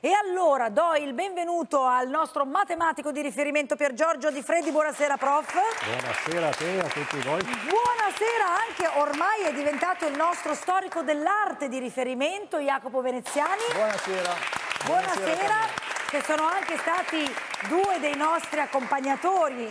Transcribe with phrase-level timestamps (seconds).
[0.00, 4.70] E allora do il benvenuto al nostro matematico di riferimento Pier Giorgio Di Freddi.
[4.70, 5.52] Buonasera, prof.
[5.84, 7.42] Buonasera a te a tutti voi.
[7.42, 13.62] Buonasera anche, ormai è diventato il nostro storico dell'arte di riferimento, Jacopo Veneziani.
[13.72, 14.34] Buonasera.
[14.84, 15.24] Buonasera.
[15.24, 17.22] Buonasera che sono anche stati
[17.68, 19.68] due dei nostri accompagnatori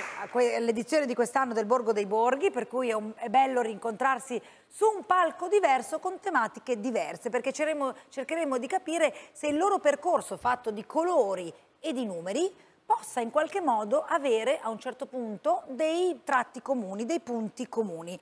[0.56, 4.86] all'edizione di quest'anno del Borgo dei Borghi, per cui è, un, è, bello rincontrarsi su
[4.86, 10.38] un palco diverso con tematiche diverse, perché cercheremo, cercheremo di capire se il loro percorso
[10.38, 12.54] fatto di colori e di numeri
[12.86, 18.16] possa in qualche modo avere a un certo punto dei tratti comuni, dei punti comuni.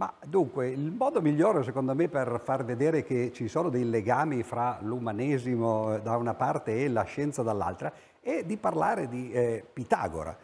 [0.00, 4.42] Ma dunque, il modo migliore secondo me per far vedere che ci sono dei legami
[4.42, 9.62] fra l'umanesimo eh, da una parte e la scienza dall'altra è di parlare di eh,
[9.70, 10.34] Pitagora,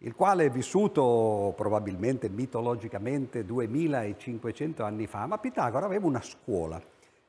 [0.00, 6.78] il quale è vissuto probabilmente mitologicamente 2500 anni fa, ma Pitagora aveva una scuola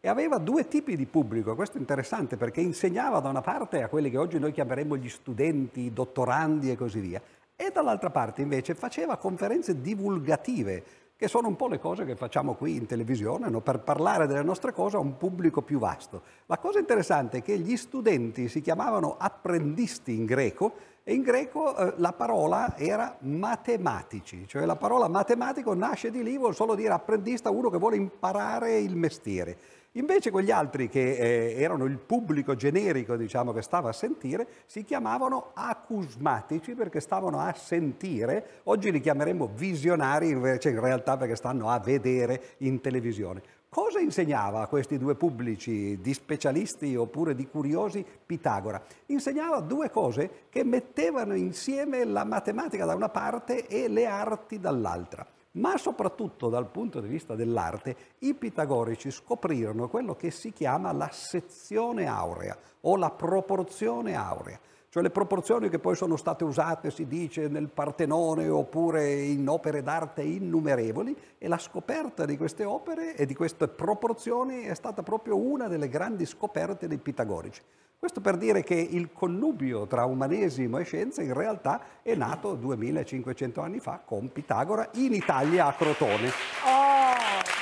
[0.02, 1.56] e aveva due tipi di pubblico.
[1.56, 5.08] Questo è interessante perché insegnava da una parte a quelli che oggi noi chiameremmo gli
[5.08, 7.22] studenti, i dottorandi e così via,
[7.56, 12.54] e dall'altra parte invece faceva conferenze divulgative che sono un po' le cose che facciamo
[12.54, 13.62] qui in televisione, no?
[13.62, 16.22] per parlare delle nostre cose a un pubblico più vasto.
[16.46, 20.74] La cosa interessante è che gli studenti si chiamavano apprendisti in greco
[21.04, 26.38] e in greco eh, la parola era matematici, cioè la parola matematico nasce di lì,
[26.38, 29.58] vuol solo dire apprendista, uno che vuole imparare il mestiere.
[29.94, 34.84] Invece quegli altri che eh, erano il pubblico generico, diciamo, che stava a sentire, si
[34.84, 38.62] chiamavano acusmatici perché stavano a sentire.
[38.64, 43.42] Oggi li chiameremmo visionari, invece in realtà perché stanno a vedere in televisione.
[43.70, 48.82] Cosa insegnava a questi due pubblici di specialisti oppure di curiosi Pitagora?
[49.08, 55.26] Insegnava due cose che mettevano insieme la matematica da una parte e le arti dall'altra
[55.58, 61.10] ma soprattutto dal punto di vista dell'arte i pitagorici scoprirono quello che si chiama la
[61.12, 67.08] sezione aurea o la proporzione aurea, cioè le proporzioni che poi sono state usate, si
[67.08, 73.26] dice, nel Partenone oppure in opere d'arte innumerevoli e la scoperta di queste opere e
[73.26, 77.62] di queste proporzioni è stata proprio una delle grandi scoperte dei pitagorici.
[78.00, 83.60] Questo per dire che il connubio tra umanesimo e scienza in realtà è nato 2500
[83.60, 86.28] anni fa con Pitagora in Italia a Crotone.
[86.64, 87.16] Oh,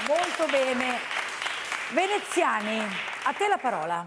[0.09, 0.97] molto bene.
[1.93, 2.79] Veneziani,
[3.23, 4.05] a te la parola.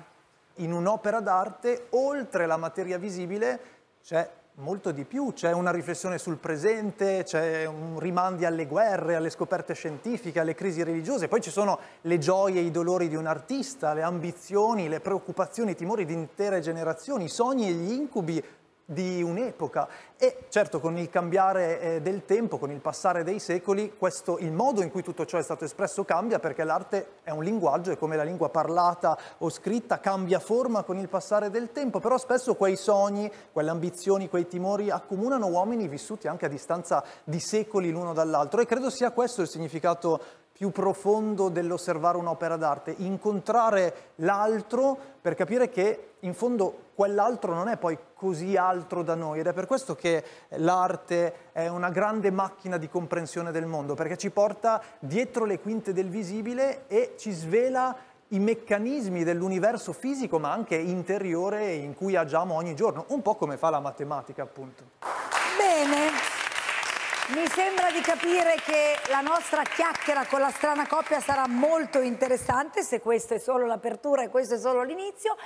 [0.56, 3.61] In un'opera d'arte, oltre la materia visibile,
[4.05, 9.30] c'è molto di più, c'è una riflessione sul presente, c'è un rimandi alle guerre, alle
[9.30, 13.26] scoperte scientifiche, alle crisi religiose, poi ci sono le gioie e i dolori di un
[13.26, 18.42] artista, le ambizioni, le preoccupazioni, i timori di intere generazioni, i sogni e gli incubi
[18.91, 19.87] di un'epoca.
[20.16, 24.50] E certo con il cambiare eh, del tempo, con il passare dei secoli, questo, il
[24.50, 27.99] modo in cui tutto ciò è stato espresso cambia perché l'arte è un linguaggio e
[27.99, 32.54] come la lingua parlata o scritta cambia forma con il passare del tempo, però spesso
[32.54, 38.15] quei sogni, quelle ambizioni, quei timori accomunano uomini vissuti anche a distanza di secoli l'uno
[38.15, 38.62] dall'altro.
[38.62, 45.70] E credo sia questo il significato più profondo dell'osservare un'opera d'arte, incontrare l'altro per capire
[45.70, 49.94] che in fondo quell'altro non è poi così altro da noi ed è per questo
[49.94, 50.24] che
[50.56, 55.92] l'arte è una grande macchina di comprensione del mondo, perché ci porta dietro le quinte
[55.92, 57.94] del visibile e ci svela
[58.30, 63.56] i meccanismi dell'universo fisico ma anche interiore in cui agiamo ogni giorno, un po' come
[63.56, 64.82] fa la matematica appunto.
[65.56, 66.18] Bene.
[67.28, 72.83] Mi sembra di capire che la nostra chiacchiera con la strana coppia sarà molto interessante,
[72.83, 75.37] se questa è solo l'apertura e questo è solo l'inizio.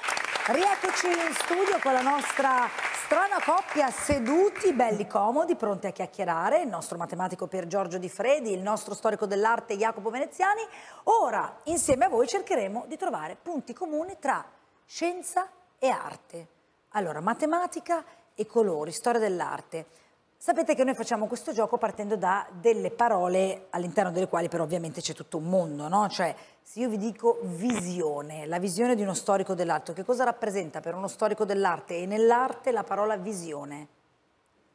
[0.46, 2.68] Rieccoci in studio con la nostra
[3.04, 8.52] strana coppia seduti, belli comodi, pronti a chiacchierare, il nostro matematico Pier Giorgio Di Fredi,
[8.52, 10.62] il nostro storico dell'arte Jacopo Veneziani.
[11.04, 14.44] Ora, insieme a voi, cercheremo di trovare punti comuni tra
[14.86, 15.48] scienza
[15.80, 16.46] e arte.
[16.90, 18.04] Allora, matematica
[18.36, 20.01] e colori, storia dell'arte.
[20.44, 25.00] Sapete che noi facciamo questo gioco partendo da delle parole all'interno delle quali però ovviamente
[25.00, 26.08] c'è tutto un mondo, no?
[26.08, 30.80] Cioè, se io vi dico visione, la visione di uno storico dell'arte, che cosa rappresenta
[30.80, 33.86] per uno storico dell'arte e nell'arte la parola visione?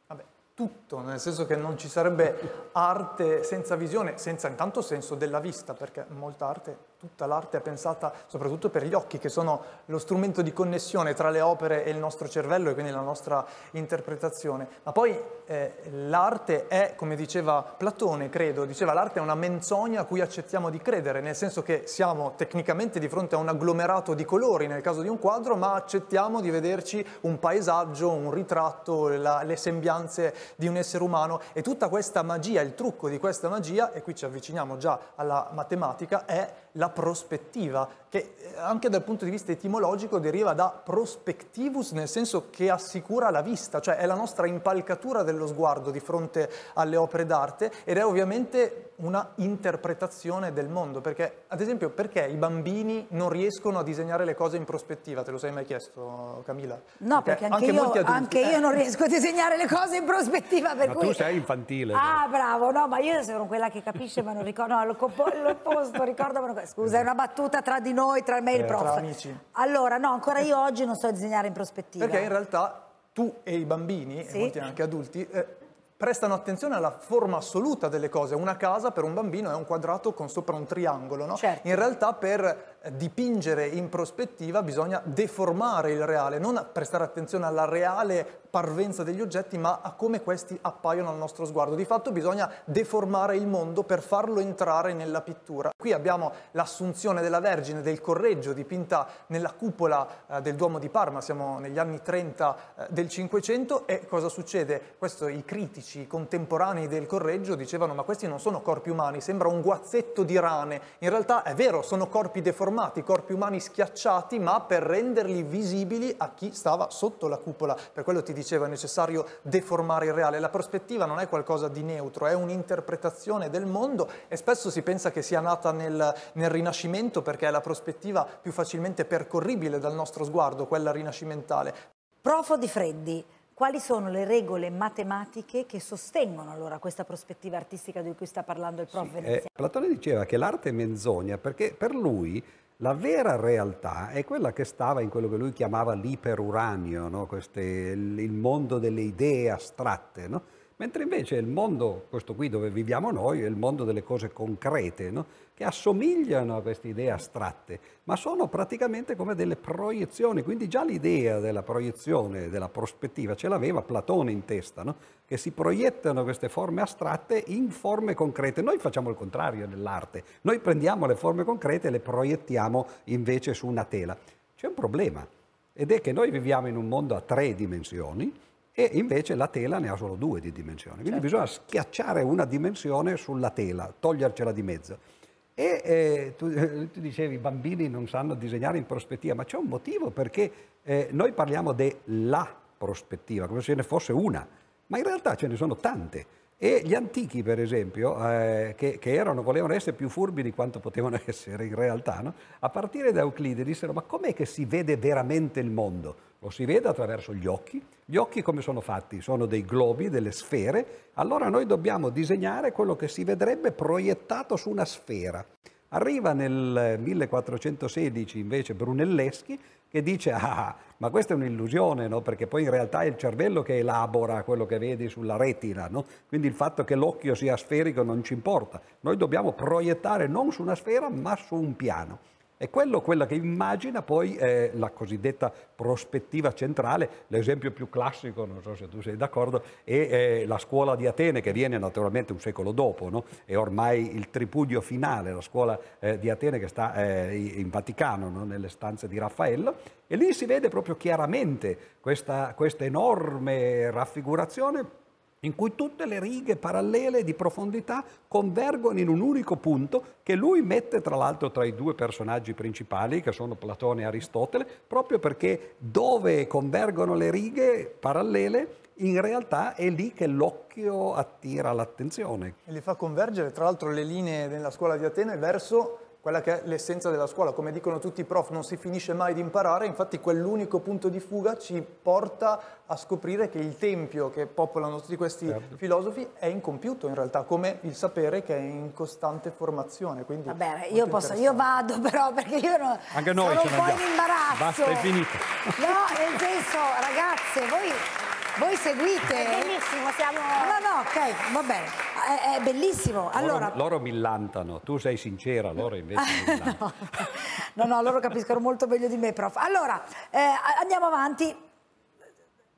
[0.06, 0.24] Vabbè,
[0.54, 5.74] tutto, nel senso che non ci sarebbe arte senza visione, senza intanto senso della vista,
[5.74, 10.42] perché molta arte tutta l'arte è pensata soprattutto per gli occhi, che sono lo strumento
[10.42, 14.66] di connessione tra le opere e il nostro cervello e quindi la nostra interpretazione.
[14.82, 15.16] Ma poi
[15.46, 20.70] eh, l'arte è, come diceva Platone, credo, diceva l'arte è una menzogna a cui accettiamo
[20.70, 24.82] di credere, nel senso che siamo tecnicamente di fronte a un agglomerato di colori nel
[24.82, 30.34] caso di un quadro, ma accettiamo di vederci un paesaggio, un ritratto, la, le sembianze
[30.56, 34.16] di un essere umano e tutta questa magia, il trucco di questa magia, e qui
[34.16, 39.52] ci avviciniamo già alla matematica, è la prospettiva, che eh, anche dal punto di vista
[39.52, 45.22] etimologico deriva da prospectivus, nel senso che assicura la vista, cioè è la nostra impalcatura
[45.22, 51.44] dello sguardo di fronte alle opere d'arte ed è ovviamente una interpretazione del mondo, perché
[51.48, 55.22] ad esempio perché i bambini non riescono a disegnare le cose in prospettiva?
[55.22, 56.80] Te lo sei mai chiesto Camilla?
[56.98, 60.04] No, perché, perché anche, anche, io, anche io, non riesco a disegnare le cose in
[60.04, 60.74] prospettiva.
[60.74, 61.06] Per ma cui...
[61.08, 61.92] tu sei infantile.
[61.94, 66.40] Ah, bravo, no, ma io sono quella che capisce ma non ricordo, no, l'opposto, ricordo,
[66.40, 66.66] ma non...
[66.68, 68.82] scusa, è una battuta tra di noi, tra me e il prof.
[68.82, 69.36] Tra amici.
[69.52, 72.06] Allora, no, ancora io oggi non so disegnare in prospettiva.
[72.06, 74.36] Perché in realtà tu e i bambini, sì.
[74.36, 75.56] e molti anche adulti, eh,
[75.96, 78.36] prestano attenzione alla forma assoluta delle cose.
[78.36, 81.36] Una casa per un bambino è un quadrato con sopra un triangolo, no?
[81.36, 81.66] Certo.
[81.66, 88.46] In realtà per dipingere in prospettiva bisogna deformare il reale, non prestare attenzione alla reale
[88.48, 91.74] parvenza degli oggetti, ma a come questi appaiono al nostro sguardo.
[91.74, 95.70] Di fatto bisogna deformare il mondo per farlo entrare nella pittura.
[95.76, 101.20] Qui abbiamo l'assunzione della Vergine del Correggio dipinta nella cupola eh, del Duomo di Parma,
[101.20, 104.94] siamo negli anni 30 eh, del Cinquecento e cosa succede?
[104.98, 109.60] Questo i critici contemporanei del Correggio dicevano ma questi non sono corpi umani, sembra un
[109.60, 110.80] guazzetto di rane.
[111.00, 112.67] In realtà è vero, sono corpi deformati,
[113.04, 117.76] corpi umani schiacciati, ma per renderli visibili a chi stava sotto la cupola.
[117.92, 120.38] Per quello ti diceva, è necessario deformare il reale.
[120.38, 125.10] La prospettiva non è qualcosa di neutro, è un'interpretazione del mondo e spesso si pensa
[125.10, 130.24] che sia nata nel, nel Rinascimento perché è la prospettiva più facilmente percorribile dal nostro
[130.24, 131.74] sguardo, quella rinascimentale.
[132.20, 133.24] Profo di Freddi,
[133.58, 138.82] quali sono le regole matematiche che sostengono allora questa prospettiva artistica di cui sta parlando
[138.82, 142.40] il prof sì, eh, Platone diceva che l'arte è menzogna perché per lui
[142.76, 147.26] la vera realtà è quella che stava in quello che lui chiamava l'iperuranio, no?
[147.26, 150.42] Queste, il mondo delle idee astratte, no?
[150.76, 155.10] mentre invece il mondo, questo qui dove viviamo noi, è il mondo delle cose concrete,
[155.10, 155.26] no?
[155.58, 161.40] Che assomigliano a queste idee astratte, ma sono praticamente come delle proiezioni, quindi già l'idea
[161.40, 164.94] della proiezione, della prospettiva, ce l'aveva Platone in testa, no?
[165.26, 168.62] che si proiettano queste forme astratte in forme concrete.
[168.62, 173.66] Noi facciamo il contrario nell'arte, noi prendiamo le forme concrete e le proiettiamo invece su
[173.66, 174.16] una tela.
[174.54, 175.26] C'è un problema,
[175.72, 178.32] ed è che noi viviamo in un mondo a tre dimensioni,
[178.72, 181.00] e invece la tela ne ha solo due di dimensioni.
[181.00, 181.24] Quindi certo.
[181.24, 185.16] bisogna schiacciare una dimensione sulla tela, togliercela di mezzo.
[185.60, 186.48] E eh, tu,
[186.92, 190.52] tu, dicevi i bambini non sanno disegnare in prospettiva, ma c'è un motivo perché
[190.84, 194.46] eh, noi parliamo della prospettiva, come se ne fosse una,
[194.86, 196.26] ma in realtà ce ne sono tante.
[196.60, 200.80] E gli antichi, per esempio, eh, che, che erano, volevano essere più furbi di quanto
[200.80, 202.34] potevano essere in realtà, no?
[202.58, 206.16] a partire da Euclide dissero, ma com'è che si vede veramente il mondo?
[206.40, 207.80] Lo si vede attraverso gli occhi.
[208.04, 209.20] Gli occhi come sono fatti?
[209.20, 211.10] Sono dei globi, delle sfere.
[211.14, 215.44] Allora noi dobbiamo disegnare quello che si vedrebbe proiettato su una sfera.
[215.90, 219.58] Arriva nel 1416 invece Brunelleschi
[219.90, 222.20] che dice ah, ma questa è un'illusione, no?
[222.20, 226.04] perché poi in realtà è il cervello che elabora quello che vedi sulla retina, no?
[226.28, 230.62] quindi il fatto che l'occhio sia sferico non ci importa, noi dobbiamo proiettare non su
[230.62, 232.18] una sfera ma su un piano.
[232.58, 237.08] È quello quella che immagina poi eh, la cosiddetta prospettiva centrale.
[237.28, 241.40] L'esempio più classico, non so se tu sei d'accordo, è eh, la scuola di Atene
[241.40, 243.24] che viene naturalmente un secolo dopo, no?
[243.44, 248.28] è ormai il tripudio finale, la scuola eh, di Atene che sta eh, in Vaticano,
[248.28, 248.44] no?
[248.44, 249.76] nelle stanze di Raffaello,
[250.08, 255.06] e lì si vede proprio chiaramente questa, questa enorme raffigurazione
[255.40, 260.62] in cui tutte le righe parallele di profondità convergono in un unico punto che lui
[260.62, 265.74] mette tra l'altro tra i due personaggi principali che sono Platone e Aristotele, proprio perché
[265.78, 272.54] dove convergono le righe parallele in realtà è lì che l'occhio attira l'attenzione.
[272.64, 276.62] E li fa convergere tra l'altro le linee della scuola di Atene verso quella che
[276.62, 277.52] è l'essenza della scuola.
[277.52, 281.20] Come dicono tutti i prof, non si finisce mai di imparare, infatti quell'unico punto di
[281.20, 285.76] fuga ci porta a scoprire che il tempio che popolano tutti questi certo.
[285.76, 290.24] filosofi è incompiuto in realtà, come il sapere che è in costante formazione.
[290.24, 293.90] Quindi Vabbè, io, posso, io vado però perché io no, Anche noi sono un po'
[293.90, 294.58] in imbarazzo.
[294.58, 295.36] Basta, è finito.
[295.78, 298.26] No, nel senso, ragazze, voi
[298.58, 299.46] voi seguite?
[299.46, 300.38] È bellissimo, siamo...
[300.40, 302.07] No, no, ok, va bene.
[302.28, 303.30] È, è bellissimo.
[303.30, 303.68] Allora...
[303.68, 306.92] Loro, loro millantano, tu sei sincera, loro invece millantano.
[307.72, 309.56] no, no, loro capiscono molto meglio di me, prof.
[309.56, 310.38] Allora, eh,
[310.78, 311.66] andiamo avanti.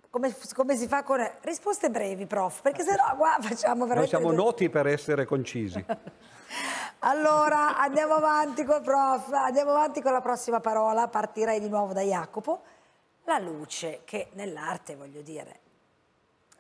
[0.09, 2.62] Come, come, si fa con risposte brevi, prof?
[2.62, 4.16] Perché se no qua facciamo veramente...
[4.16, 5.85] Noi siamo noti per essere concisi.
[7.00, 12.02] allora, andiamo avanti con prof, andiamo avanti con la prossima parola, partirei di nuovo da
[12.02, 12.62] Jacopo.
[13.25, 15.59] La luce, che nell'arte, voglio dire,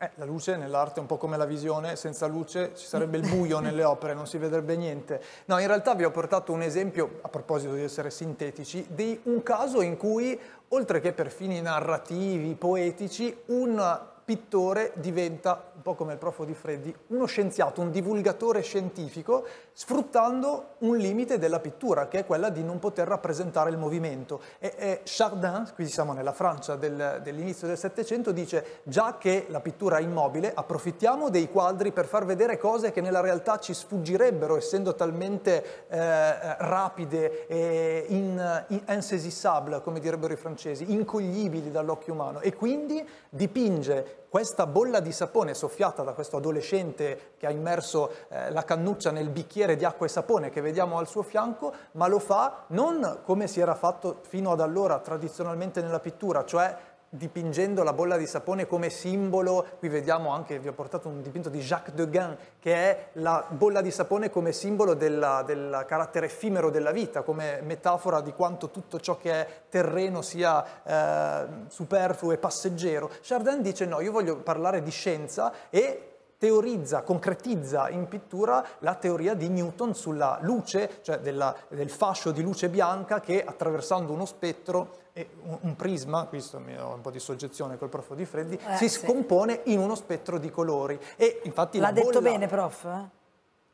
[0.02, 3.28] Eh, la luce nell'arte è un po' come la visione, senza luce ci sarebbe il
[3.28, 5.22] buio nelle opere, non si vedrebbe niente.
[5.44, 9.42] No, in realtà vi ho portato un esempio, a proposito di essere sintetici, di un
[9.42, 16.12] caso in cui, oltre che per fini narrativi, poetici, un pittore diventa, un po' come
[16.12, 22.20] il prof di Freddi, uno scienziato, un divulgatore scientifico, sfruttando un limite della pittura, che
[22.20, 24.40] è quella di non poter rappresentare il movimento.
[24.60, 29.58] E, e Chardin, qui siamo nella Francia del, dell'inizio del Settecento, dice già che la
[29.58, 34.56] pittura è immobile, approfittiamo dei quadri per far vedere cose che nella realtà ci sfuggirebbero,
[34.56, 42.38] essendo talmente eh, rapide e in, in, insaisissable, come direbbero i francesi, incoglibili dall'occhio umano.
[42.38, 48.50] E quindi dipinge questa bolla di sapone soffiata da questo adolescente che ha immerso eh,
[48.50, 52.18] la cannuccia nel bicchiere di acqua e sapone che vediamo al suo fianco, ma lo
[52.18, 56.76] fa non come si era fatto fino ad allora tradizionalmente nella pittura, cioè
[57.12, 61.48] dipingendo la bolla di sapone come simbolo, qui vediamo anche, vi ho portato un dipinto
[61.48, 66.70] di Jacques Deguin, che è la bolla di sapone come simbolo della, del carattere effimero
[66.70, 72.38] della vita, come metafora di quanto tutto ciò che è terreno sia eh, superfluo e
[72.38, 73.10] passeggero.
[73.22, 76.09] Chardin dice no, io voglio parlare di scienza e
[76.40, 82.40] teorizza, concretizza in pittura la teoria di Newton sulla luce, cioè della, del fascio di
[82.40, 87.18] luce bianca che attraversando uno spettro e un, un prisma, questo ho un po' di
[87.18, 89.00] soggezione col prof di Freddi, eh, si sì.
[89.00, 90.98] scompone in uno spettro di colori.
[91.16, 92.30] E infatti L'ha detto bolla...
[92.30, 92.88] bene, prof?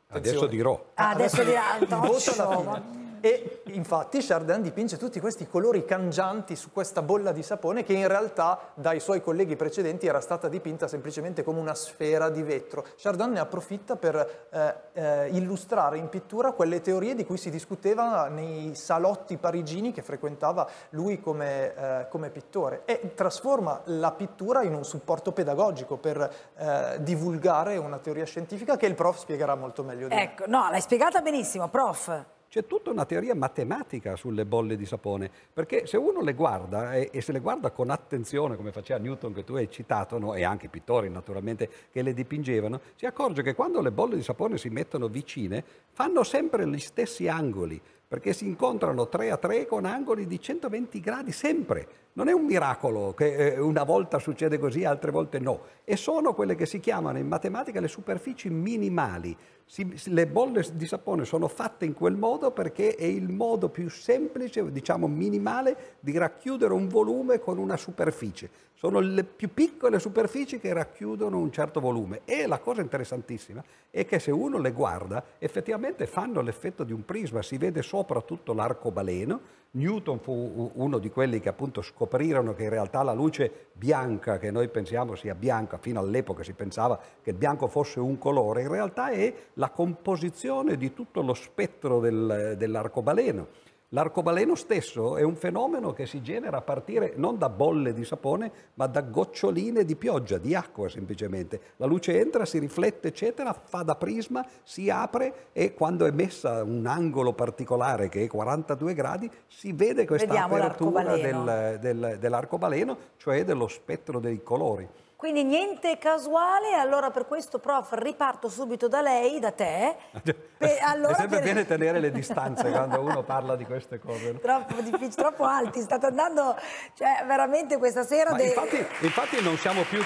[0.08, 0.87] Adesso dirò.
[0.94, 1.76] Ah, adesso dirà.
[1.78, 3.05] Il voto alla fine.
[3.26, 8.06] E infatti Chardin dipinge tutti questi colori cangianti su questa bolla di sapone che in
[8.06, 12.87] realtà dai suoi colleghi precedenti era stata dipinta semplicemente come una sfera di vetro.
[12.97, 18.28] Chardin ne approfitta per eh, eh, illustrare in pittura quelle teorie di cui si discuteva
[18.28, 24.73] nei salotti parigini che frequentava lui come, eh, come pittore e trasforma la pittura in
[24.73, 30.06] un supporto pedagogico per eh, divulgare una teoria scientifica che il prof spiegherà molto meglio
[30.06, 30.23] di me.
[30.23, 32.35] Ecco, no, l'hai spiegata benissimo, prof.
[32.48, 37.10] C'è tutta una teoria matematica sulle bolle di sapone, perché se uno le guarda e,
[37.12, 40.34] e se le guarda con attenzione, come faceva Newton che tu hai citato, no?
[40.34, 44.22] e anche i pittori naturalmente che le dipingevano, si accorge che quando le bolle di
[44.22, 45.62] sapone si mettono vicine
[45.92, 51.00] fanno sempre gli stessi angoli, perché si incontrano 3 a 3 con angoli di 120
[51.00, 52.05] gradi sempre.
[52.16, 55.61] Non è un miracolo che eh, una volta succede così, altre volte no.
[55.85, 59.37] E sono quelle che si chiamano in matematica le superfici minimali.
[59.66, 63.90] Si, le bolle di sapone sono fatte in quel modo perché è il modo più
[63.90, 68.49] semplice, diciamo minimale, di racchiudere un volume con una superficie.
[68.73, 72.23] Sono le più piccole superfici che racchiudono un certo volume.
[72.25, 77.04] E la cosa interessantissima è che se uno le guarda, effettivamente fanno l'effetto di un
[77.04, 79.64] prisma, si vede sopra tutto l'arcobaleno.
[79.76, 84.50] Newton fu uno di quelli che appunto scoprirono che in realtà la luce bianca, che
[84.50, 88.68] noi pensiamo sia bianca, fino all'epoca si pensava che il bianco fosse un colore, in
[88.68, 93.49] realtà è la composizione di tutto lo spettro del, dell'arcobaleno.
[93.90, 98.50] L'arcobaleno stesso è un fenomeno che si genera a partire non da bolle di sapone,
[98.74, 101.60] ma da goccioline di pioggia, di acqua semplicemente.
[101.76, 106.64] La luce entra, si riflette, eccetera, fa da prisma, si apre e quando è messa
[106.64, 112.98] un angolo particolare che è 42 gradi, si vede questa Vediamo apertura del, del, dell'arcobaleno,
[113.18, 114.88] cioè dello spettro dei colori.
[115.16, 119.96] Quindi niente casuale, allora per questo prof riparto subito da lei, da te.
[120.56, 121.46] Per, allora È sempre per...
[121.49, 124.32] bene tenere le distanze quando uno parla di queste cose.
[124.32, 124.38] No?
[124.38, 126.56] Troppo difficile, troppo alti, state andando,
[126.94, 128.32] cioè veramente questa sera...
[128.32, 128.44] De...
[128.44, 130.00] Infatti, infatti, non siamo più...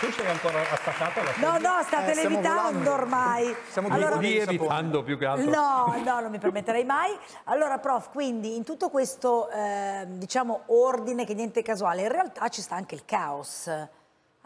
[0.00, 1.48] Tu sei ancora attaccata alla sedia?
[1.48, 3.54] No, no, state eh, levitando ormai.
[3.68, 5.48] Stiamo allora, lievitando più che altro.
[5.48, 7.16] No, no, non mi permetterei mai.
[7.44, 12.62] Allora prof, quindi in tutto questo, eh, diciamo, ordine che niente casuale, in realtà ci
[12.62, 13.70] sta anche il caos.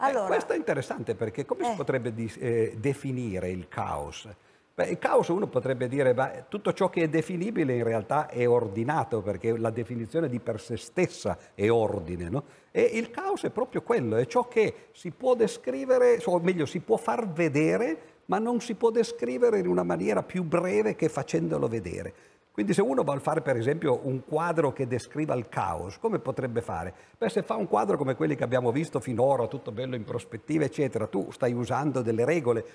[0.01, 1.69] Allora, eh, questo è interessante perché come eh.
[1.71, 4.27] si potrebbe di, eh, definire il caos?
[4.73, 8.47] Beh, il caos uno potrebbe dire che tutto ciò che è definibile in realtà è
[8.47, 12.29] ordinato perché la definizione di per sé stessa è ordine.
[12.29, 12.43] No?
[12.71, 16.79] E il caos è proprio quello, è ciò che si può descrivere, o meglio si
[16.79, 21.67] può far vedere ma non si può descrivere in una maniera più breve che facendolo
[21.67, 22.13] vedere.
[22.59, 26.59] Quindi se uno vuole fare per esempio un quadro che descriva il caos, come potrebbe
[26.59, 26.93] fare?
[27.17, 30.65] Beh, se fa un quadro come quelli che abbiamo visto finora, tutto bello in prospettiva,
[30.65, 32.65] eccetera, tu stai usando delle regole,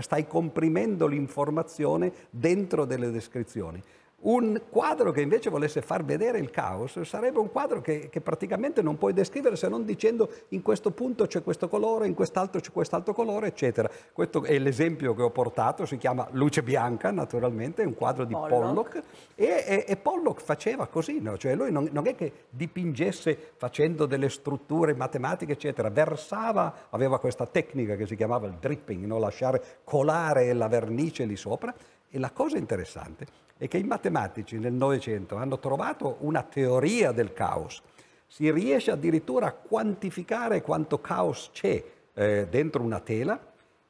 [0.00, 3.80] stai comprimendo l'informazione dentro delle descrizioni.
[4.20, 8.82] Un quadro che invece volesse far vedere il caos sarebbe un quadro che, che, praticamente
[8.82, 12.72] non puoi descrivere se non dicendo in questo punto c'è questo colore, in quest'altro c'è
[12.72, 13.88] quest'altro colore, eccetera.
[14.12, 18.32] Questo è l'esempio che ho portato, si chiama Luce Bianca, naturalmente, è un quadro di
[18.32, 19.02] Pollock, Pollock
[19.36, 21.38] e, e, e, Pollock faceva così, no?
[21.38, 27.46] cioè lui non, non, è che dipingesse facendo delle strutture matematiche, eccetera, versava, aveva questa
[27.46, 29.20] tecnica che si chiamava il dripping, no?
[29.20, 31.72] lasciare colare la vernice lì sopra
[32.10, 37.32] e la cosa interessante è che i matematici nel Novecento hanno trovato una teoria del
[37.32, 37.82] caos.
[38.26, 41.82] Si riesce addirittura a quantificare quanto caos c'è
[42.14, 43.40] eh, dentro una tela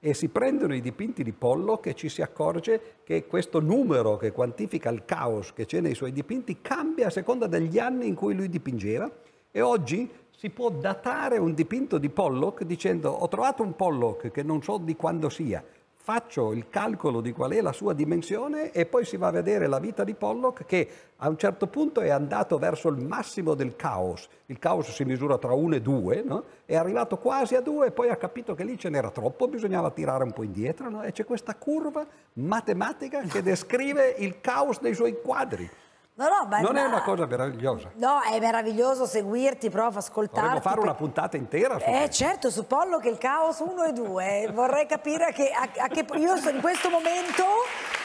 [0.00, 4.30] e si prendono i dipinti di Pollock e ci si accorge che questo numero che
[4.30, 8.34] quantifica il caos che c'è nei suoi dipinti cambia a seconda degli anni in cui
[8.34, 9.10] lui dipingeva
[9.50, 14.44] e oggi si può datare un dipinto di Pollock dicendo ho trovato un Pollock che
[14.44, 15.64] non so di quando sia,
[16.08, 19.66] faccio il calcolo di qual è la sua dimensione e poi si va a vedere
[19.66, 23.76] la vita di Pollock che a un certo punto è andato verso il massimo del
[23.76, 24.26] caos.
[24.46, 26.44] Il caos si misura tra 1 e 2, no?
[26.64, 29.90] è arrivato quasi a 2 e poi ha capito che lì ce n'era troppo, bisognava
[29.90, 31.02] tirare un po' indietro no?
[31.02, 35.68] e c'è questa curva matematica che descrive il caos dei suoi quadri.
[36.18, 37.90] No, no, ma, non è una cosa meravigliosa.
[37.94, 40.40] No, è meraviglioso seguirti, prof, ascoltarti.
[40.40, 42.24] Vorremmo fare una puntata intera su Eh, questo.
[42.24, 44.50] certo, su Pollo che il caos 1 e 2.
[44.52, 47.44] Vorrei capire che, a, a che io sono, in questo momento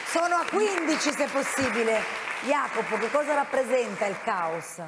[0.06, 1.98] sono a 15 se possibile.
[2.46, 4.80] Jacopo, che cosa rappresenta il caos?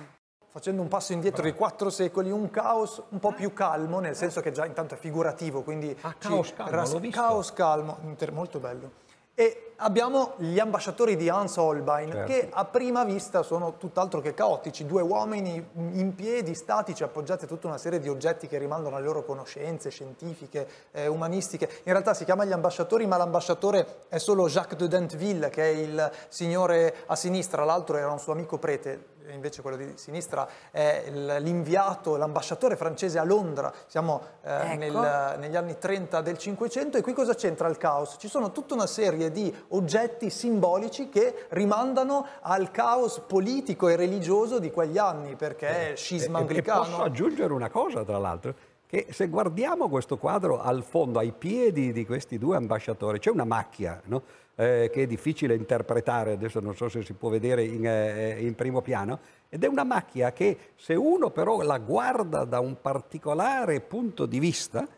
[0.46, 4.40] Facendo un passo indietro di quattro secoli, un caos un po' più calmo, nel senso
[4.40, 5.94] che già intanto è figurativo, quindi...
[6.02, 7.20] Ah, caos calmo, l'ho visto.
[7.20, 7.98] Caos calmo,
[8.30, 8.92] molto bello.
[9.34, 12.32] E abbiamo gli ambasciatori di Hans Holbein certo.
[12.32, 17.48] che a prima vista sono tutt'altro che caotici, due uomini in piedi, statici, appoggiati a
[17.48, 21.68] tutta una serie di oggetti che rimandano alle loro conoscenze scientifiche, eh, umanistiche.
[21.84, 25.74] In realtà si chiama gli ambasciatori, ma l'ambasciatore è solo Jacques de Dentville, che è
[25.74, 31.04] il signore a sinistra, l'altro era un suo amico prete, invece quello di sinistra è
[31.10, 34.76] l'inviato, l'ambasciatore francese a Londra, siamo eh, ecco.
[34.78, 38.16] nel, negli anni 30 del Cinquecento e qui cosa c'entra il caos?
[38.18, 44.58] Ci sono tutta una serie di oggetti simbolici che rimandano al caos politico e religioso
[44.58, 46.82] di quegli anni, perché è eh, scisma anglicano.
[46.82, 48.54] E posso aggiungere una cosa, tra l'altro,
[48.86, 53.44] che se guardiamo questo quadro al fondo, ai piedi di questi due ambasciatori, c'è una
[53.44, 54.22] macchia, no?
[54.56, 58.54] Eh, che è difficile interpretare, adesso non so se si può vedere in, eh, in,
[58.54, 63.80] primo piano, ed è una macchia che se uno però la guarda da un particolare
[63.80, 64.88] punto di vista,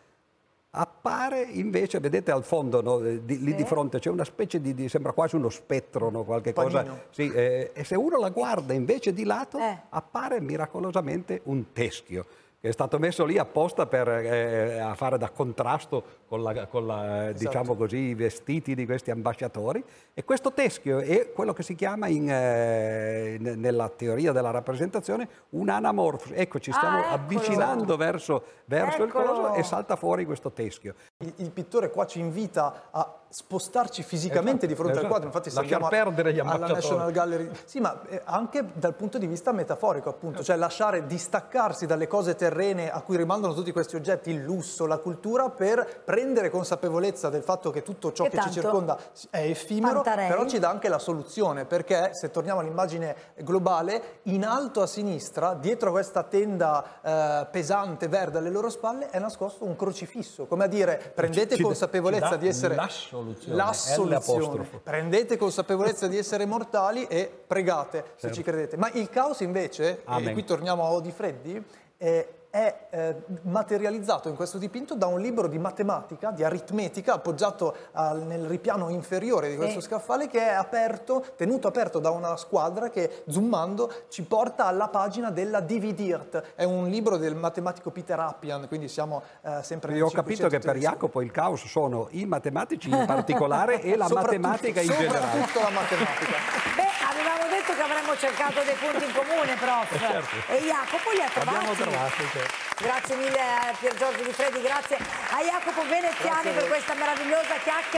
[0.71, 4.73] appare invece, vedete al fondo, no, eh, di, lì di fronte c'è una specie di,
[4.73, 7.05] di, sembra quasi uno spettro, no, qualche cosa.
[7.09, 9.77] Sì, eh, e se uno la guarda invece di lato, eh.
[9.89, 12.25] appare miracolosamente un teschio
[12.61, 16.85] che è stato messo lì apposta per eh, a fare da contrasto con, la, con
[16.85, 17.45] la, esatto.
[17.45, 19.81] diciamo così, i vestiti di questi ambasciatori.
[20.13, 25.69] E questo teschio è quello che si chiama in, eh, nella teoria della rappresentazione un
[25.69, 26.33] anamorfo.
[26.33, 30.95] Ecco, ci stiamo ah, avvicinando verso, verso il coso e salta fuori questo teschio.
[31.19, 35.05] Il, il pittore qua ci invita a spostarci fisicamente esatto, di fronte esatto.
[35.05, 37.49] al quadro, infatti Lasciar perdere gli alla National Gallery.
[37.63, 42.35] Sì, ma eh, anche dal punto di vista metaforico, appunto, cioè lasciare distaccarsi dalle cose
[42.35, 47.43] terrene a cui rimandano tutti questi oggetti, il lusso, la cultura, per prendere consapevolezza del
[47.43, 48.97] fatto che tutto ciò che, che ci circonda
[49.29, 50.27] è effimero, Pantarei.
[50.27, 55.53] però ci dà anche la soluzione, perché se torniamo all'immagine globale, in alto a sinistra,
[55.53, 60.67] dietro questa tenda eh, pesante verde alle loro spalle, è nascosto un crocifisso, come a
[60.67, 62.75] dire, prendete ci, consapevolezza ci di essere
[63.19, 63.55] soluzione.
[63.55, 64.69] La soluzione.
[64.83, 68.35] Prendete consapevolezza di essere mortali e pregate se certo.
[68.35, 68.77] ci credete.
[68.77, 70.29] Ma il caos invece, Amen.
[70.29, 71.63] e qui torniamo a Odi Freddi,
[71.97, 77.75] è è eh, materializzato in questo dipinto da un libro di matematica, di aritmetica, appoggiato
[77.91, 79.87] al, nel ripiano inferiore di questo sì.
[79.87, 85.29] scaffale, che è aperto, tenuto aperto da una squadra che, zoomando, ci porta alla pagina
[85.29, 86.53] della Dividirt.
[86.55, 90.47] È un libro del matematico Peter Appian, quindi siamo eh, sempre nel Io ho capito
[90.47, 95.41] che per Jacopo il caos sono i matematici in particolare e la matematica in generale.
[95.43, 96.31] Soprattutto la matematica.
[96.75, 99.91] Beh, avevamo detto che avremmo cercato dei punti in comune, prof.
[99.91, 100.35] Eh certo.
[100.47, 101.57] E Jacopo li ha trovati.
[101.57, 102.53] Abbiamo trovato, certo.
[102.79, 107.55] Grazie mille a Pier Giorgio Di Freddi, grazie a Jacopo Veneziani grazie per questa meravigliosa
[107.63, 107.97] chiacchiera.